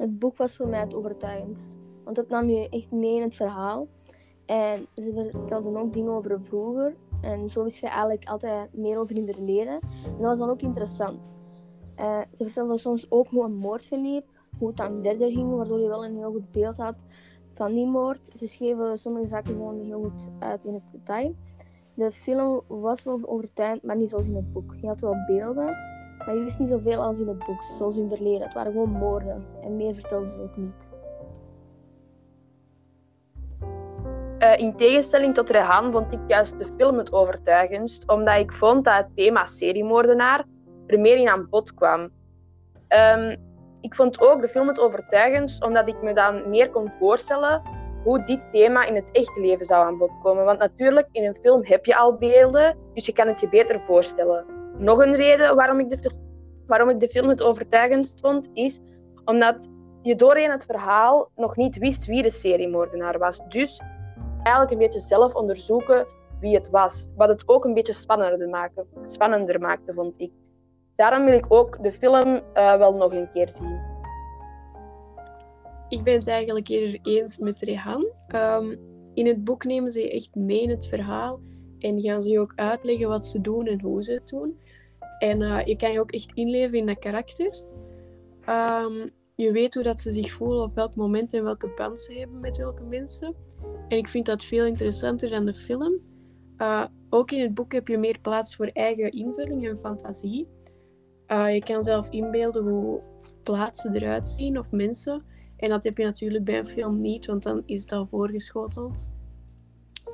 Het 0.00 0.18
boek 0.18 0.36
was 0.36 0.56
voor 0.56 0.68
mij 0.68 0.80
het 0.80 0.94
overtuigendst. 0.94 1.70
Want 2.04 2.16
het 2.16 2.28
nam 2.28 2.48
je 2.48 2.68
echt 2.68 2.90
mee 2.90 3.16
in 3.16 3.22
het 3.22 3.34
verhaal. 3.34 3.88
En 4.46 4.86
ze 4.94 5.28
vertelden 5.30 5.76
ook 5.76 5.92
dingen 5.92 6.12
over 6.12 6.40
vroeger. 6.40 6.96
En 7.20 7.48
zo 7.48 7.62
wist 7.62 7.78
je 7.78 7.86
eigenlijk 7.88 8.28
altijd 8.28 8.74
meer 8.74 8.98
over 8.98 9.16
het 9.16 9.34
verleden. 9.34 9.78
En 10.04 10.16
dat 10.18 10.26
was 10.26 10.38
dan 10.38 10.50
ook 10.50 10.62
interessant. 10.62 11.34
Uh, 11.98 12.20
ze 12.34 12.44
vertelden 12.44 12.78
soms 12.78 13.10
ook 13.10 13.28
hoe 13.28 13.44
een 13.44 13.56
moord 13.56 13.86
verliep. 13.86 14.24
Hoe 14.58 14.68
het 14.68 14.76
dan 14.76 15.02
verder 15.02 15.30
ging, 15.30 15.54
waardoor 15.54 15.80
je 15.80 15.88
wel 15.88 16.04
een 16.04 16.16
heel 16.16 16.32
goed 16.32 16.50
beeld 16.50 16.76
had 16.76 16.96
van 17.54 17.74
die 17.74 17.86
moord. 17.86 18.32
Ze 18.38 18.48
schreven 18.48 18.98
sommige 18.98 19.26
zaken 19.26 19.52
gewoon 19.52 19.80
heel 19.80 20.00
goed 20.00 20.30
uit 20.38 20.64
in 20.64 20.74
het 20.74 20.82
detail. 20.92 21.34
De 21.94 22.12
film 22.12 22.60
was 22.66 23.02
wel 23.02 23.20
overtuigend, 23.24 23.82
maar 23.82 23.96
niet 23.96 24.08
zoals 24.08 24.26
in 24.26 24.34
het 24.34 24.52
boek. 24.52 24.74
Je 24.80 24.86
had 24.86 25.00
wel 25.00 25.16
beelden, 25.26 25.76
maar 26.26 26.34
je 26.34 26.42
wist 26.42 26.58
niet 26.58 26.68
zoveel 26.68 27.02
als 27.02 27.18
in 27.18 27.28
het 27.28 27.38
boek, 27.38 27.62
zoals 27.62 27.96
het 27.96 28.08
verleden. 28.08 28.42
Het 28.42 28.54
waren 28.54 28.72
gewoon 28.72 28.90
moorden 28.90 29.46
en 29.62 29.76
meer 29.76 29.94
vertelden 29.94 30.30
ze 30.30 30.40
ook 30.40 30.56
niet. 30.56 30.90
Uh, 34.38 34.58
in 34.58 34.76
tegenstelling 34.76 35.34
tot 35.34 35.50
Rehan 35.50 35.92
vond 35.92 36.12
ik 36.12 36.20
juist 36.26 36.58
de 36.58 36.66
film 36.76 36.98
het 36.98 37.12
overtuigendst, 37.12 38.08
omdat 38.08 38.36
ik 38.38 38.52
vond 38.52 38.84
dat 38.84 38.94
het 38.94 39.08
thema 39.14 39.46
seriemoordenaar 39.46 40.44
er 40.86 41.00
meer 41.00 41.16
in 41.16 41.28
aan 41.28 41.48
bod 41.50 41.74
kwam. 41.74 42.10
Um, 42.88 43.36
ik 43.80 43.94
vond 43.94 44.20
ook 44.20 44.40
de 44.40 44.48
film 44.48 44.68
het 44.68 44.80
overtuigendst, 44.80 45.64
omdat 45.64 45.88
ik 45.88 46.02
me 46.02 46.14
dan 46.14 46.48
meer 46.48 46.70
kon 46.70 46.92
voorstellen 46.98 47.62
hoe 48.04 48.24
dit 48.24 48.40
thema 48.50 48.84
in 48.84 48.94
het 48.94 49.10
echte 49.10 49.40
leven 49.40 49.66
zou 49.66 49.86
aan 49.86 49.98
bod 49.98 50.10
komen. 50.22 50.44
Want 50.44 50.58
natuurlijk, 50.58 51.08
in 51.12 51.24
een 51.24 51.38
film 51.42 51.64
heb 51.64 51.84
je 51.84 51.96
al 51.96 52.16
beelden, 52.16 52.76
dus 52.94 53.06
je 53.06 53.12
kan 53.12 53.26
het 53.26 53.40
je 53.40 53.48
beter 53.48 53.80
voorstellen. 53.86 54.59
Nog 54.80 54.98
een 54.98 55.14
reden 55.14 55.56
waarom 55.56 55.80
ik 55.80 55.90
de, 55.90 56.10
waarom 56.66 56.88
ik 56.88 57.00
de 57.00 57.08
film 57.08 57.28
het 57.28 57.42
overtuigendst 57.42 58.20
vond, 58.20 58.50
is 58.52 58.80
omdat 59.24 59.68
je 60.02 60.16
doorheen 60.16 60.50
het 60.50 60.64
verhaal 60.64 61.30
nog 61.36 61.56
niet 61.56 61.78
wist 61.78 62.06
wie 62.06 62.22
de 62.22 62.30
seriemoordenaar 62.30 63.18
was. 63.18 63.40
Dus 63.48 63.80
eigenlijk 64.42 64.70
een 64.70 64.78
beetje 64.78 65.00
zelf 65.00 65.34
onderzoeken 65.34 66.06
wie 66.40 66.54
het 66.54 66.70
was. 66.70 67.08
Wat 67.16 67.28
het 67.28 67.48
ook 67.48 67.64
een 67.64 67.74
beetje 67.74 67.92
spannender 67.92 68.48
maakte, 68.48 68.86
spannender 69.04 69.60
maakte 69.60 69.92
vond 69.92 70.20
ik. 70.20 70.32
Daarom 70.96 71.24
wil 71.24 71.34
ik 71.34 71.46
ook 71.48 71.82
de 71.82 71.92
film 71.92 72.34
uh, 72.54 72.76
wel 72.76 72.94
nog 72.94 73.12
een 73.12 73.30
keer 73.32 73.48
zien. 73.48 73.80
Ik 75.88 76.02
ben 76.02 76.14
het 76.14 76.28
eigenlijk 76.28 76.68
eerder 76.68 76.98
eens 77.02 77.38
met 77.38 77.60
Rehan. 77.60 78.06
Um, 78.34 78.78
in 79.14 79.26
het 79.26 79.44
boek 79.44 79.64
nemen 79.64 79.90
ze 79.90 80.10
echt 80.10 80.34
mee 80.34 80.62
in 80.62 80.70
het 80.70 80.86
verhaal 80.86 81.40
en 81.78 82.00
gaan 82.00 82.22
ze 82.22 82.28
je 82.28 82.40
ook 82.40 82.52
uitleggen 82.56 83.08
wat 83.08 83.26
ze 83.26 83.40
doen 83.40 83.66
en 83.66 83.80
hoe 83.80 84.02
ze 84.02 84.12
het 84.12 84.28
doen. 84.28 84.58
En 85.20 85.40
uh, 85.40 85.64
je 85.64 85.76
kan 85.76 85.92
je 85.92 86.00
ook 86.00 86.10
echt 86.10 86.32
inleven 86.34 86.78
in 86.78 86.86
de 86.86 86.98
karakters. 86.98 87.72
Um, 88.48 89.10
je 89.34 89.52
weet 89.52 89.74
hoe 89.74 89.82
dat 89.82 90.00
ze 90.00 90.12
zich 90.12 90.32
voelen 90.32 90.62
op 90.62 90.74
welk 90.74 90.96
moment 90.96 91.32
en 91.32 91.44
welke 91.44 91.72
band 91.76 92.00
ze 92.00 92.12
hebben 92.12 92.40
met 92.40 92.56
welke 92.56 92.82
mensen. 92.82 93.34
En 93.88 93.96
ik 93.96 94.08
vind 94.08 94.26
dat 94.26 94.44
veel 94.44 94.66
interessanter 94.66 95.30
dan 95.30 95.46
de 95.46 95.54
film. 95.54 96.00
Uh, 96.58 96.84
ook 97.10 97.30
in 97.30 97.40
het 97.40 97.54
boek 97.54 97.72
heb 97.72 97.88
je 97.88 97.98
meer 97.98 98.20
plaats 98.20 98.56
voor 98.56 98.66
eigen 98.66 99.10
invulling 99.10 99.68
en 99.68 99.78
fantasie. 99.78 100.48
Uh, 101.28 101.54
je 101.54 101.60
kan 101.60 101.84
zelf 101.84 102.10
inbeelden 102.10 102.64
hoe 102.64 103.00
plaatsen 103.42 103.94
eruit 103.94 104.28
zien 104.28 104.58
of 104.58 104.72
mensen. 104.72 105.24
En 105.56 105.68
dat 105.68 105.84
heb 105.84 105.98
je 105.98 106.04
natuurlijk 106.04 106.44
bij 106.44 106.58
een 106.58 106.66
film 106.66 107.00
niet, 107.00 107.26
want 107.26 107.42
dan 107.42 107.62
is 107.66 107.86
al 107.86 108.06
voorgeschoteld. 108.06 109.10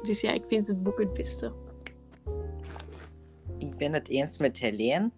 Dus 0.03 0.21
ja, 0.21 0.33
ik 0.33 0.45
vind 0.45 0.67
het 0.67 0.83
boek 0.83 0.99
het 0.99 1.13
beste. 1.13 1.53
Ik 3.59 3.77
ben 3.77 3.93
het 3.93 4.09
eens 4.09 4.39
met 4.39 4.59
Helene, 4.59 5.11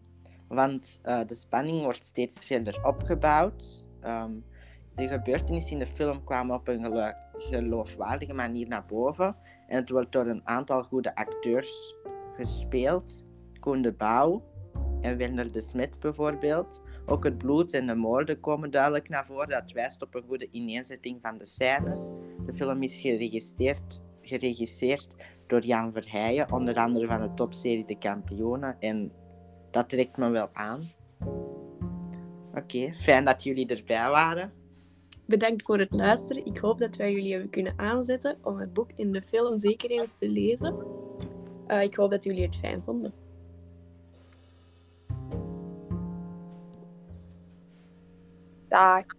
want 0.49 1.01
uh, 1.05 1.21
de 1.27 1.35
spanning 1.35 1.83
wordt 1.83 2.05
steeds 2.05 2.45
verder 2.45 2.85
opgebouwd. 2.85 3.89
Um, 4.05 4.45
de 4.95 5.09
gebeurtenissen 5.09 5.73
in 5.73 5.79
de 5.79 5.87
film 5.87 6.25
kwamen 6.25 6.55
op 6.55 6.69
een 6.69 7.15
geloofwaardige 7.33 8.33
manier 8.33 8.69
naar 8.69 8.87
boven. 8.87 9.37
En 9.67 9.77
het 9.77 9.91
wordt 9.91 10.13
door 10.13 10.27
een 10.27 10.47
aantal 10.47 10.83
goede 10.83 11.15
acteurs 11.15 11.95
gespeeld. 12.37 13.25
Koen 13.61 13.83
de 13.83 13.93
Bouw 13.93 14.43
en 15.01 15.17
Werner 15.17 15.53
de 15.53 15.61
Smet 15.61 16.01
bijvoorbeeld. 16.01 16.81
Ook 17.07 17.25
het 17.25 17.39
bloed 17.39 17.75
en 17.75 17.87
de 17.87 17.95
moorden 17.95 18.41
komen 18.41 18.71
duidelijk 18.71 19.09
naar 19.09 19.27
voren. 19.27 19.49
Dat 19.49 19.73
wijst 19.73 20.03
op 20.03 20.15
een 20.15 20.25
goede 20.27 20.49
ineenzetting 20.51 21.19
van 21.23 21.39
de 21.39 21.47
scènes. 21.47 22.11
De 22.47 22.53
film 22.55 22.83
is 22.83 22.99
geregisseerd, 23.01 24.01
geregisseerd 24.23 25.09
door 25.49 25.65
Jan 25.65 25.93
Verheijen, 25.93 26.53
onder 26.53 26.77
andere 26.77 27.07
van 27.07 27.21
de 27.21 27.35
topserie 27.35 27.85
De 27.85 27.99
Kampioenen. 27.99 28.77
En 28.81 29.13
dat 29.71 29.89
trekt 29.89 30.17
me 30.17 30.29
wel 30.29 30.49
aan. 30.53 30.83
Oké, 32.55 32.95
fijn 32.95 33.25
dat 33.25 33.43
jullie 33.43 33.67
erbij 33.67 34.09
waren. 34.09 34.53
Bedankt 35.27 35.63
voor 35.63 35.79
het 35.79 35.93
luisteren. 35.93 36.47
Ik 36.47 36.59
hoop 36.59 36.79
dat 36.79 36.97
wij 36.97 37.13
jullie 37.13 37.33
hebben 37.33 37.51
kunnen 37.51 37.73
aanzetten 37.77 38.39
om 38.43 38.59
het 38.59 38.73
boek 38.73 38.91
en 38.97 39.13
de 39.13 39.23
film 39.23 39.59
zeker 39.59 39.91
eens 39.91 40.13
te 40.13 40.31
lezen. 40.31 40.75
Uh, 41.67 41.83
ik 41.83 41.95
hoop 41.95 42.11
dat 42.11 42.25
jullie 42.25 42.45
het 42.45 42.57
fijn 42.57 42.83
vonden. 42.83 43.13
Dag. 48.69 49.18